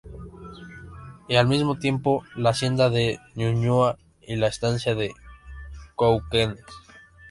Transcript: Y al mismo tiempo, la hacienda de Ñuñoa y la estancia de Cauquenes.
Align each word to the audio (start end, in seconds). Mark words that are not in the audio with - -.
Y 1.27 1.35
al 1.35 1.47
mismo 1.47 1.77
tiempo, 1.77 2.23
la 2.35 2.49
hacienda 2.49 2.89
de 2.89 3.19
Ñuñoa 3.35 3.99
y 4.25 4.35
la 4.35 4.47
estancia 4.47 4.95
de 4.95 5.13
Cauquenes. 5.95 6.63